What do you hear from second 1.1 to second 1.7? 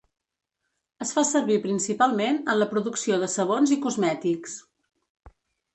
fa servir